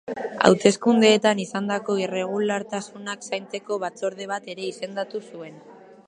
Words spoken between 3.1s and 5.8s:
zaintzeko batzorde bat ere izendatu zuen.